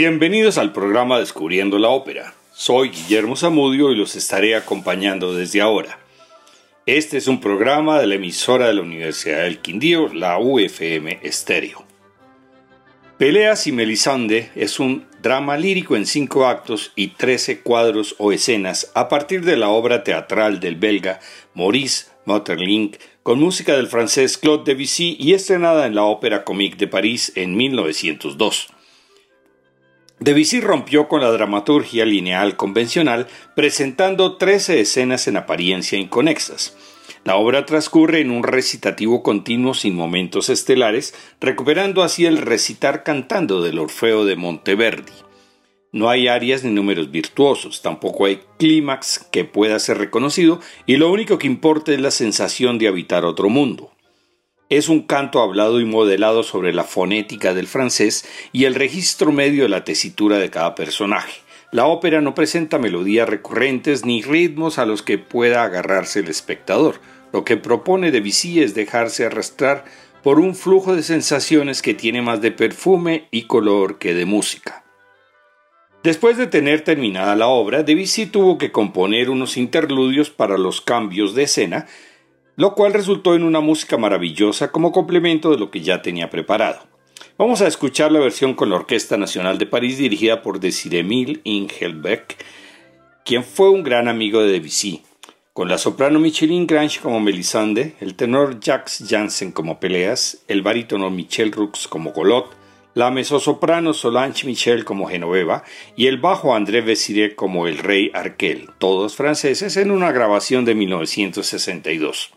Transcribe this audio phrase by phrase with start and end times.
[0.00, 2.32] Bienvenidos al programa Descubriendo la Ópera.
[2.52, 5.98] Soy Guillermo Zamudio y los estaré acompañando desde ahora.
[6.86, 11.84] Este es un programa de la emisora de la Universidad del Quindío, la UFM Estéreo.
[13.18, 18.92] Peleas y Melisande es un drama lírico en cinco actos y trece cuadros o escenas
[18.94, 21.18] a partir de la obra teatral del belga
[21.54, 26.86] Maurice Maeterlinck con música del francés Claude Debussy y estrenada en la Ópera Comique de
[26.86, 28.68] París en 1902.
[30.20, 36.76] Debussy rompió con la dramaturgia lineal convencional, presentando trece escenas en apariencia inconexas.
[37.24, 43.62] La obra transcurre en un recitativo continuo sin momentos estelares, recuperando así el recitar cantando
[43.62, 45.12] del Orfeo de Monteverdi.
[45.92, 51.10] No hay arias ni números virtuosos, tampoco hay clímax que pueda ser reconocido, y lo
[51.10, 53.92] único que importa es la sensación de habitar otro mundo.
[54.70, 59.62] Es un canto hablado y modelado sobre la fonética del francés y el registro medio
[59.62, 61.40] de la tesitura de cada personaje.
[61.72, 67.00] La ópera no presenta melodías recurrentes ni ritmos a los que pueda agarrarse el espectador.
[67.32, 69.86] Lo que propone Debussy es dejarse arrastrar
[70.22, 74.84] por un flujo de sensaciones que tiene más de perfume y color que de música.
[76.02, 81.34] Después de tener terminada la obra, Debussy tuvo que componer unos interludios para los cambios
[81.34, 81.86] de escena
[82.58, 86.80] lo cual resultó en una música maravillosa como complemento de lo que ya tenía preparado.
[87.38, 92.44] Vamos a escuchar la versión con la Orquesta Nacional de París dirigida por Desiremil Ingelbeck,
[93.24, 95.02] quien fue un gran amigo de Debussy,
[95.52, 101.10] con la soprano Micheline Grange como Melisande, el tenor Jacques Janssen como Peleas, el barítono
[101.10, 102.56] Michel Rux como Golot,
[102.94, 105.62] la mezzosoprano Solange Michel como Genoveva
[105.94, 110.74] y el bajo André Vessiré como el rey Arquel, todos franceses en una grabación de
[110.74, 112.32] 1962.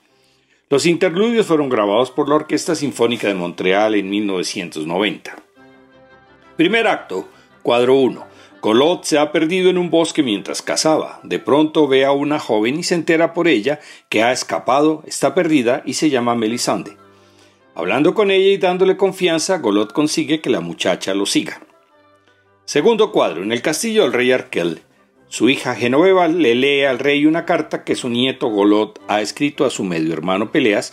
[0.71, 5.35] Los interludios fueron grabados por la Orquesta Sinfónica de Montreal en 1990.
[6.55, 7.27] Primer acto,
[7.61, 8.25] cuadro 1.
[8.61, 11.19] Colot se ha perdido en un bosque mientras cazaba.
[11.23, 15.35] De pronto ve a una joven y se entera por ella que ha escapado, está
[15.35, 16.95] perdida y se llama Melisande.
[17.75, 21.59] Hablando con ella y dándole confianza, Golot consigue que la muchacha lo siga.
[22.63, 24.83] Segundo cuadro, en el castillo del rey Arkel.
[25.31, 29.63] Su hija Genoveva le lee al rey una carta que su nieto Golot ha escrito
[29.63, 30.91] a su medio hermano Peleas,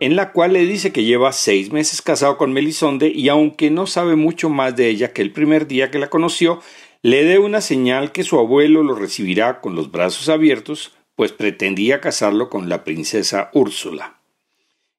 [0.00, 3.86] en la cual le dice que lleva seis meses casado con Melisonde y aunque no
[3.86, 6.62] sabe mucho más de ella que el primer día que la conoció,
[7.02, 12.00] le dé una señal que su abuelo lo recibirá con los brazos abiertos, pues pretendía
[12.00, 14.18] casarlo con la princesa Úrsula.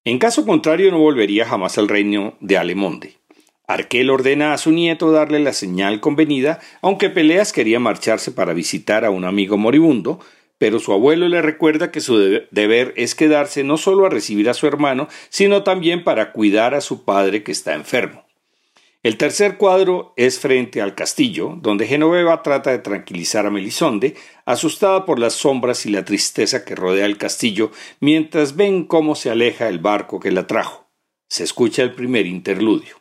[0.04, 3.16] En caso contrario no volvería jamás al reino de Alemonde.
[3.68, 9.06] Arquel ordena a su nieto darle la señal convenida, aunque Peleas quería marcharse para visitar
[9.06, 10.20] a un amigo moribundo,
[10.58, 12.18] pero su abuelo le recuerda que su
[12.52, 16.82] deber es quedarse no solo a recibir a su hermano, sino también para cuidar a
[16.82, 18.26] su padre que está enfermo.
[19.06, 24.16] El tercer cuadro es frente al castillo, donde Genoveva trata de tranquilizar a Melisonde,
[24.46, 29.30] asustada por las sombras y la tristeza que rodea el castillo, mientras ven cómo se
[29.30, 30.88] aleja el barco que la trajo.
[31.28, 32.96] Se escucha el primer interludio.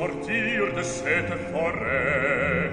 [0.00, 2.70] sortir de cette forêt.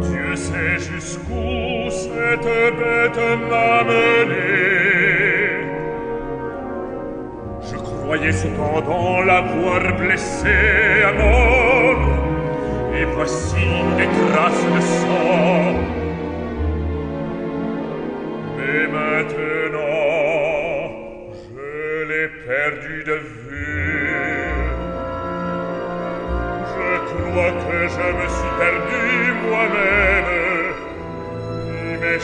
[0.00, 4.48] Dieu sait jusqu'où cette bête m'a mené.
[7.68, 12.06] Je croyais cependant l'avoir blessée à mort,
[12.96, 13.68] et voici
[13.98, 15.74] des traces de sang.
[18.56, 19.57] Mais maintenant,
[22.70, 24.58] perdues vue
[26.76, 29.06] Je crois que je me suis perdu
[29.48, 30.74] moi-même,
[32.00, 32.18] mais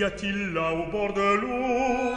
[0.00, 2.09] Y a-t-il là au bord de l'eau?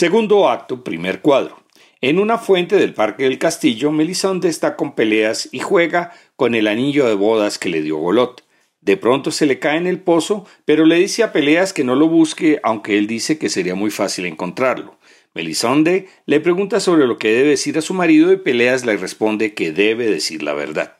[0.00, 1.62] Segundo acto, primer cuadro.
[2.00, 6.68] En una fuente del parque del castillo, Melisande está con peleas y juega con el
[6.68, 8.42] anillo de bodas que le dio Golot.
[8.80, 11.96] De pronto se le cae en el pozo, pero le dice a Peleas que no
[11.96, 14.96] lo busque, aunque él dice que sería muy fácil encontrarlo.
[15.34, 19.52] Melisande le pregunta sobre lo que debe decir a su marido y Peleas le responde
[19.52, 20.96] que debe decir la verdad.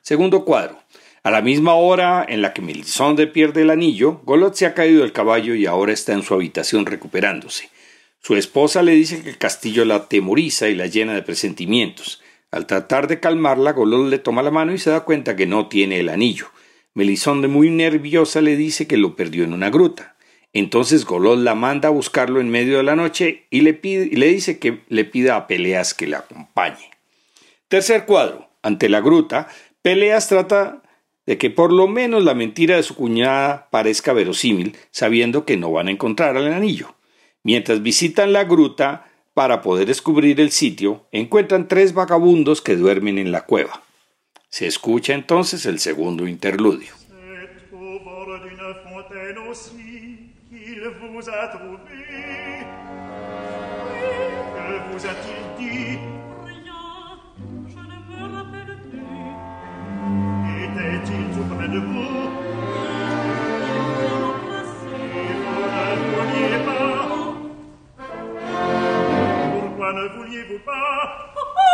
[0.00, 0.78] Segundo cuadro.
[1.24, 5.00] A la misma hora en la que Melisande pierde el anillo, Golot se ha caído
[5.00, 7.73] del caballo y ahora está en su habitación recuperándose.
[8.26, 12.22] Su esposa le dice que el castillo la temoriza y la llena de presentimientos.
[12.50, 15.68] Al tratar de calmarla, Golot le toma la mano y se da cuenta que no
[15.68, 16.46] tiene el anillo.
[16.94, 20.16] Melisonde, muy nerviosa, le dice que lo perdió en una gruta.
[20.54, 24.28] Entonces Golot la manda a buscarlo en medio de la noche y le, pide, le
[24.28, 26.92] dice que le pida a Peleas que la acompañe.
[27.68, 28.48] Tercer cuadro.
[28.62, 29.48] Ante la gruta,
[29.82, 30.82] Peleas trata
[31.26, 35.70] de que por lo menos la mentira de su cuñada parezca verosímil, sabiendo que no
[35.70, 36.94] van a encontrar al anillo.
[37.44, 43.32] Mientras visitan la gruta para poder descubrir el sitio, encuentran tres vagabundos que duermen en
[43.32, 43.82] la cueva.
[44.48, 46.94] Se escucha entonces el segundo interludio.
[70.04, 71.64] ne vouliez-vous pas oh, oh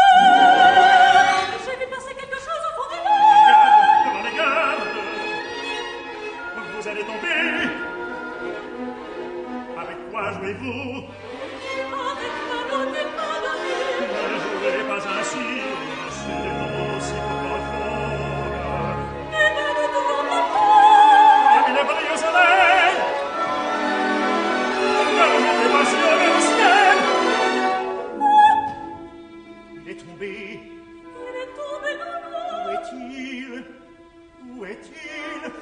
[1.64, 3.26] J'ai vu passer quelque chose au fond du monde
[4.06, 4.86] Devant les gardes
[6.76, 7.40] Vous allez tomber
[9.80, 11.04] Avec quoi jouez-vous
[34.60, 35.59] Où est-il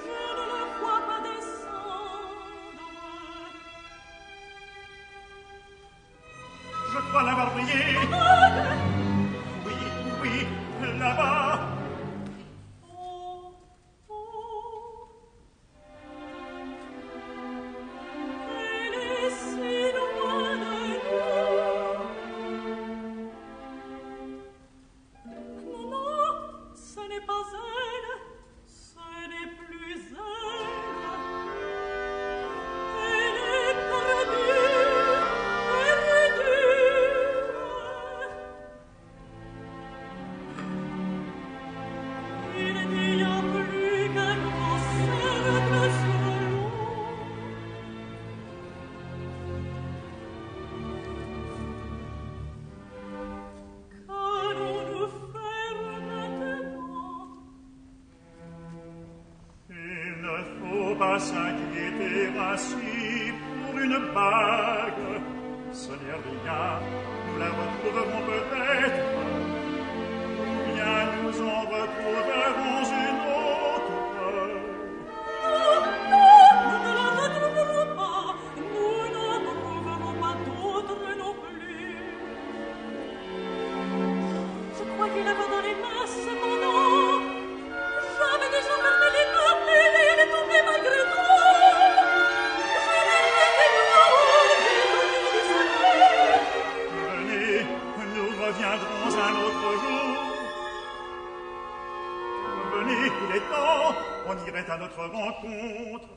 [104.48, 106.08] irait à notre rencontre.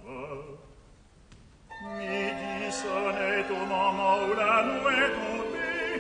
[1.97, 5.95] Midi sonnait au moment où la nuit est tombée.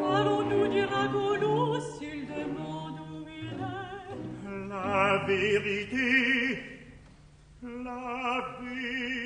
[0.00, 6.58] Qu'allons-nous dire à Goulot s'il demande où il est La vérité,
[7.62, 9.25] la vérité.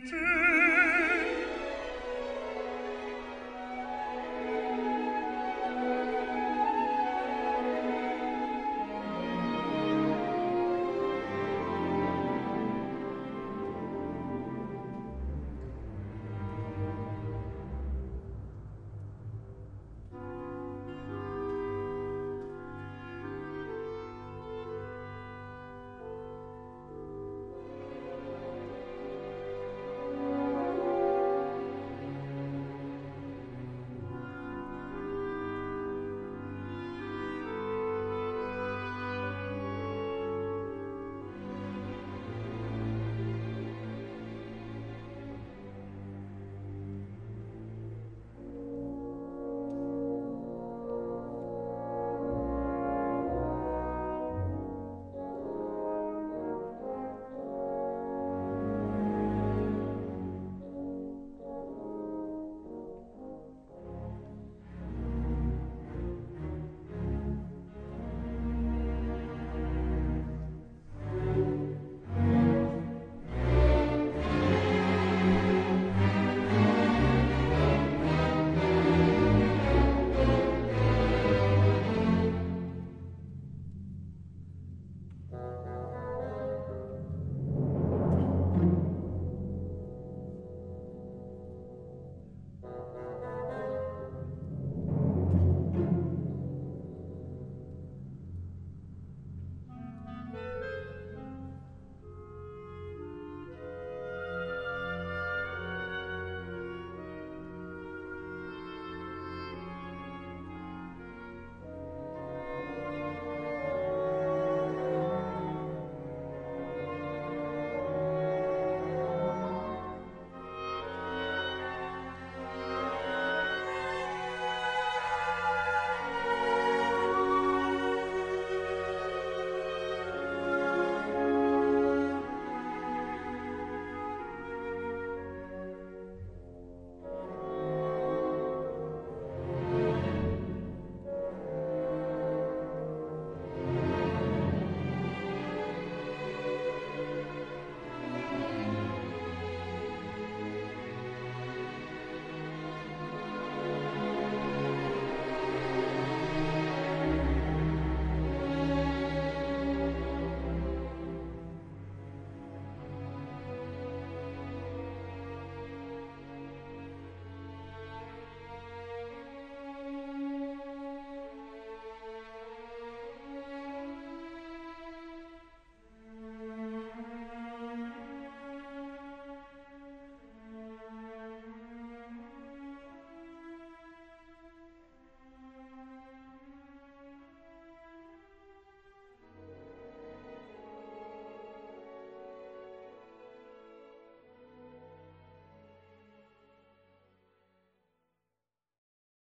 [0.00, 0.12] It's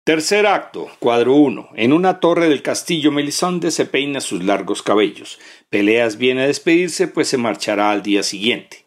[0.06, 1.70] Tercer acto, cuadro 1.
[1.76, 5.40] En una torre del castillo Melisonde se peina sus largos cabellos.
[5.70, 8.86] Peleas viene a despedirse, pues se marchará al día siguiente.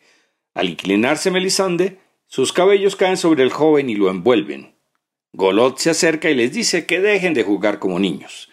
[0.52, 4.76] Al inclinarse Melisonde, sus cabellos caen sobre el joven y lo envuelven.
[5.32, 8.50] Golot se acerca y les dice que dejen de jugar como niños.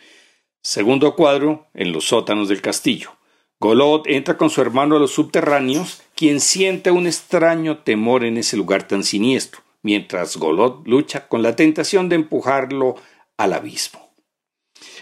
[0.61, 3.11] Segundo cuadro, en los sótanos del castillo.
[3.59, 8.55] Golot entra con su hermano a los subterráneos, quien siente un extraño temor en ese
[8.55, 12.95] lugar tan siniestro mientras Golot lucha con la tentación de empujarlo
[13.37, 14.13] al abismo.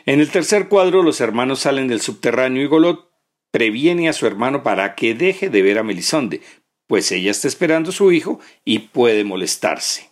[0.06, 3.10] En el tercer cuadro, los hermanos salen del subterráneo y Golot
[3.52, 6.42] previene a su hermano para que deje de ver a Melisonde,
[6.88, 10.10] pues ella está esperando a su hijo y puede molestarse.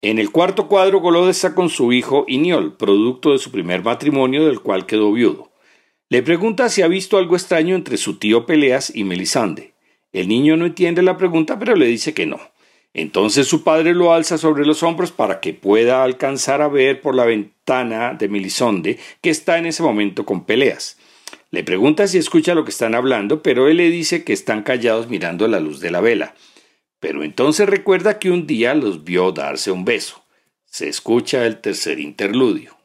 [0.00, 4.46] En el cuarto cuadro, Golot está con su hijo Iniol, producto de su primer matrimonio
[4.46, 5.50] del cual quedó viudo.
[6.10, 9.72] Le pregunta si ha visto algo extraño entre su tío Peleas y Melisande.
[10.12, 12.38] El niño no entiende la pregunta, pero le dice que no.
[12.94, 17.16] Entonces su padre lo alza sobre los hombros para que pueda alcanzar a ver por
[17.16, 20.96] la ventana de Melisonde, que está en ese momento con peleas.
[21.50, 25.08] Le pregunta si escucha lo que están hablando, pero él le dice que están callados
[25.08, 26.34] mirando la luz de la vela.
[27.00, 30.24] Pero entonces recuerda que un día los vio darse un beso.
[30.64, 32.76] Se escucha el tercer interludio.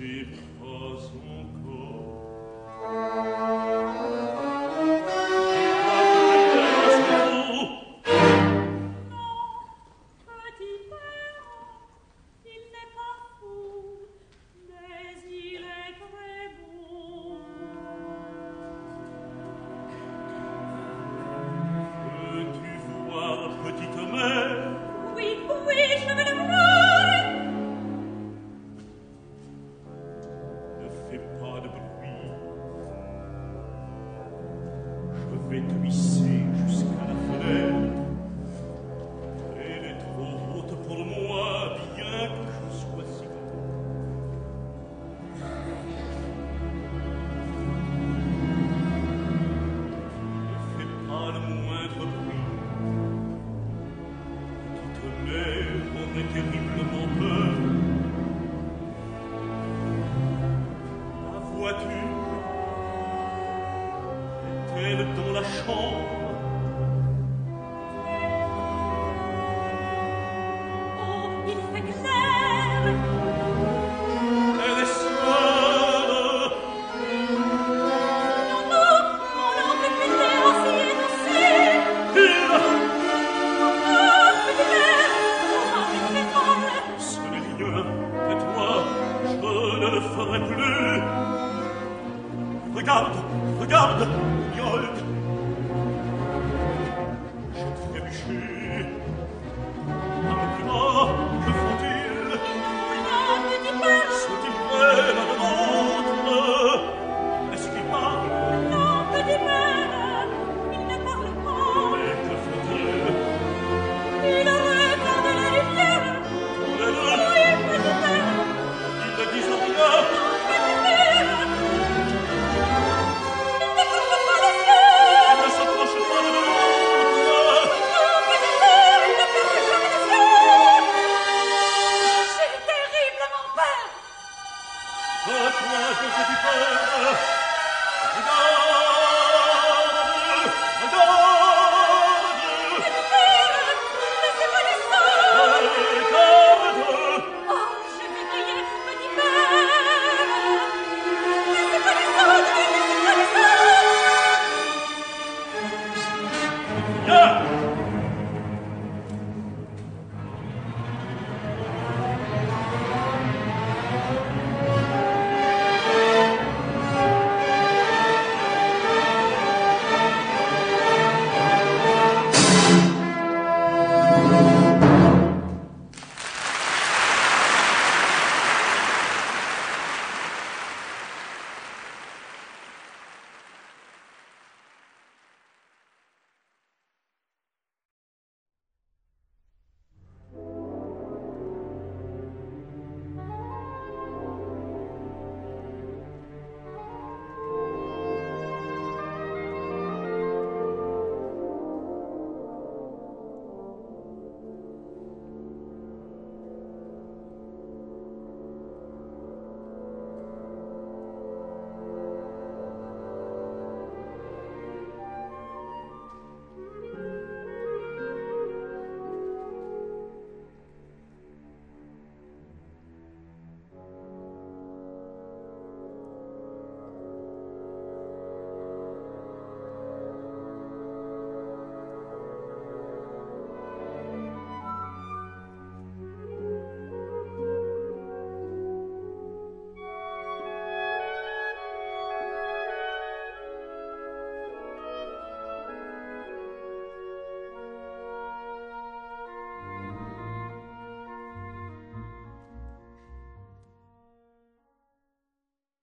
[0.00, 0.24] si
[0.58, 0.96] pas
[1.28, 1.99] encore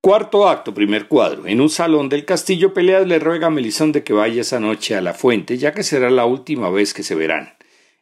[0.08, 1.48] Cuarto acto, primer cuadro.
[1.48, 5.02] En un salón del castillo, Peleas le ruega a Melisonde que vaya esa noche a
[5.02, 7.56] la fuente, ya que será la última vez que se verán.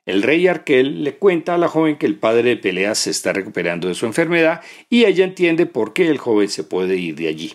[0.05, 3.33] El rey Arquel le cuenta a la joven que el padre de Peleas se está
[3.33, 7.27] recuperando de su enfermedad y ella entiende por qué el joven se puede ir de
[7.27, 7.53] allí.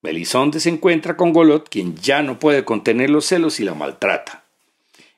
[0.00, 4.46] Melisonde se encuentra con Golot, quien ya no puede contener los celos y la maltrata.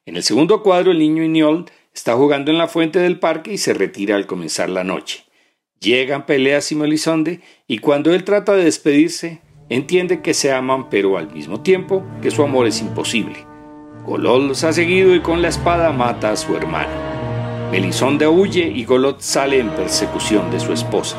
[0.05, 3.59] En el segundo cuadro, el niño Iñol está jugando en la fuente del parque y
[3.59, 5.25] se retira al comenzar la noche.
[5.81, 11.19] Llegan Peleas y Melisonde y cuando él trata de despedirse, entiende que se aman pero
[11.19, 13.47] al mismo tiempo que su amor es imposible.
[14.05, 16.93] Golot los ha seguido y con la espada mata a su hermano.
[17.71, 21.19] Melisonde huye y Golot sale en persecución de su esposa.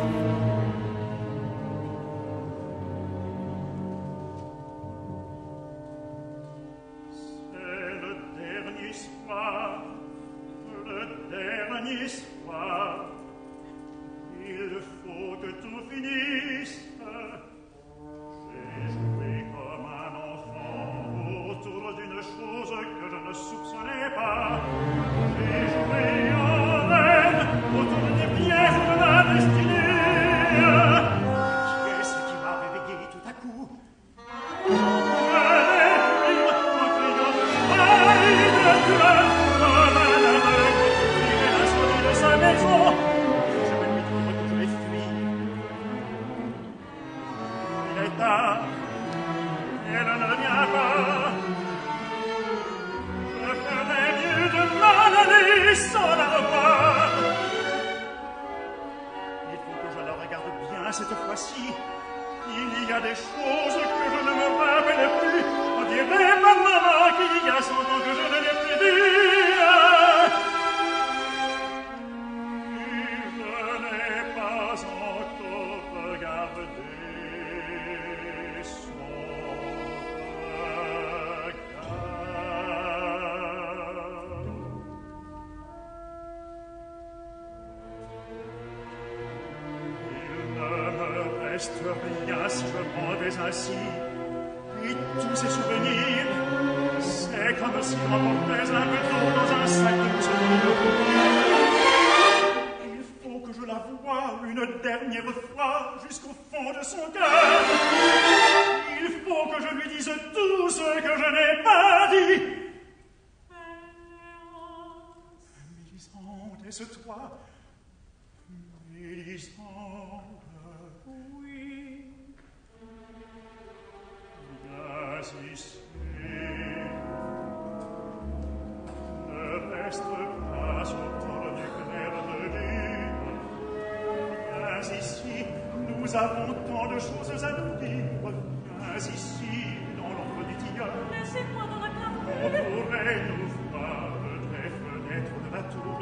[136.16, 139.66] ça vaut tant de choses à nous dire, mais ici,
[139.97, 145.49] dans l'ombre du tilleul, laissez-moi dans la clarté, on pourrait nous voir des fenêtres de
[145.53, 145.99] la tour,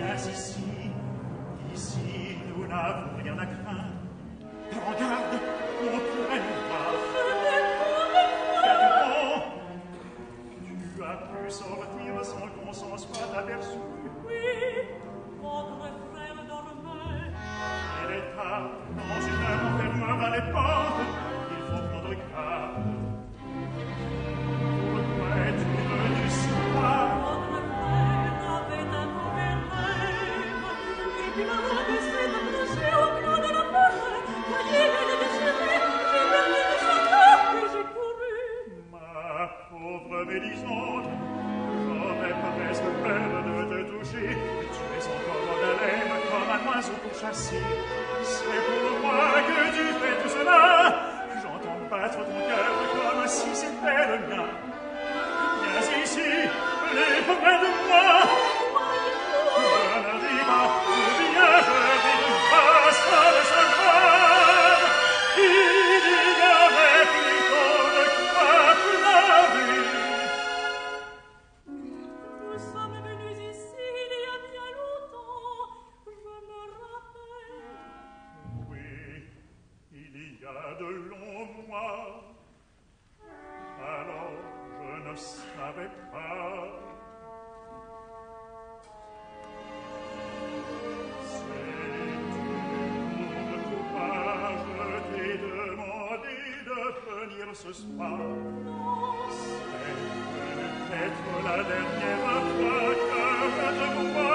[0.00, 0.64] mais ici,
[1.74, 3.89] ici, nous n'avons rien à craindre.
[85.20, 86.90] savais pas
[95.00, 96.78] C'était de demandé de
[97.10, 98.20] venir ce soir
[99.30, 99.96] C'est
[100.88, 104.29] peut-être la dernière fois que je te vois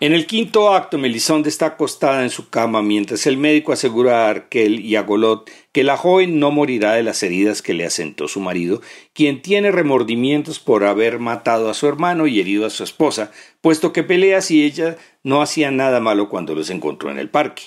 [0.10, 4.30] En el quinto acto, Melisonde está acostada en su cama mientras el médico asegura a
[4.32, 8.28] Arkel y a Golot que la joven no morirá de las heridas que le asentó
[8.28, 8.82] su marido,
[9.14, 13.32] quien tiene remordimientos por haber matado a su hermano y herido a su esposa,
[13.62, 17.66] puesto que peleas y ella no hacía nada malo cuando los encontró en el parque.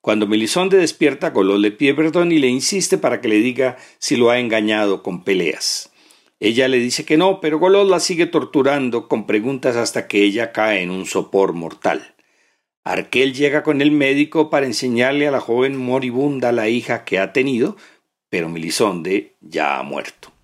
[0.00, 4.16] Cuando Melisonde despierta, Golot le pide perdón y le insiste para que le diga si
[4.16, 5.90] lo ha engañado con peleas.
[6.44, 10.52] Ella le dice que no, pero Golot la sigue torturando con preguntas hasta que ella
[10.52, 12.16] cae en un sopor mortal.
[12.84, 17.32] Arquel llega con el médico para enseñarle a la joven moribunda la hija que ha
[17.32, 17.78] tenido,
[18.28, 20.34] pero Milizonde ya ha muerto.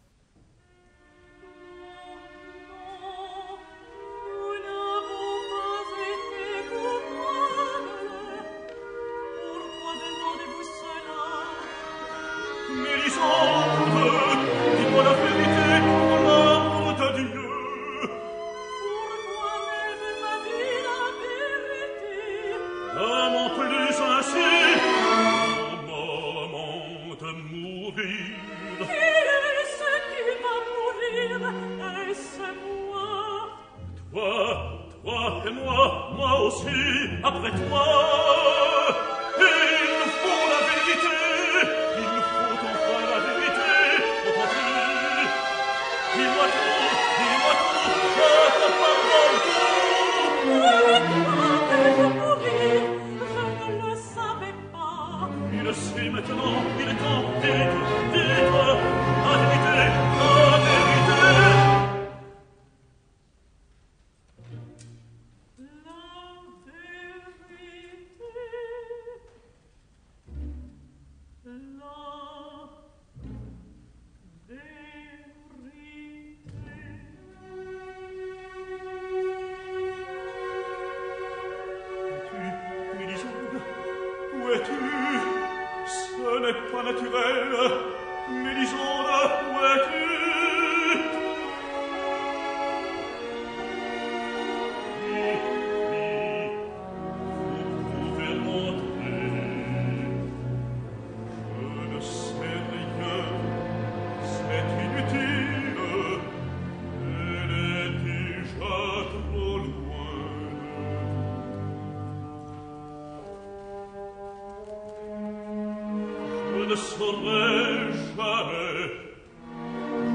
[116.71, 118.81] grande soleil charré,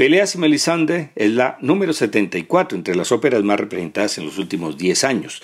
[0.00, 4.78] Peleas y Melisande es la número 74 entre las óperas más representadas en los últimos
[4.78, 5.42] 10 años.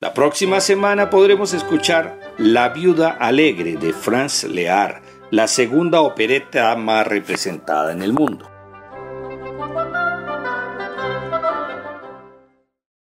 [0.00, 7.06] La próxima semana podremos escuchar La Viuda Alegre de Franz Lear, la segunda opereta más
[7.06, 8.45] representada en el mundo.